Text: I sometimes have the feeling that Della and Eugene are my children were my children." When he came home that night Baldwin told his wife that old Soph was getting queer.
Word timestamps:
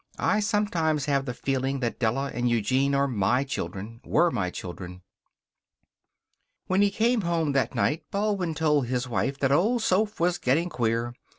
I 0.17 0.39
sometimes 0.39 1.05
have 1.05 1.25
the 1.25 1.33
feeling 1.35 1.79
that 1.81 1.99
Della 1.99 2.31
and 2.33 2.49
Eugene 2.49 2.95
are 2.95 3.07
my 3.07 3.43
children 3.43 4.01
were 4.03 4.31
my 4.31 4.49
children." 4.49 5.03
When 6.65 6.81
he 6.81 6.89
came 6.89 7.21
home 7.21 7.51
that 7.51 7.75
night 7.75 8.05
Baldwin 8.09 8.55
told 8.55 8.87
his 8.87 9.07
wife 9.07 9.37
that 9.37 9.51
old 9.51 9.83
Soph 9.83 10.19
was 10.19 10.39
getting 10.39 10.69
queer. 10.69 11.13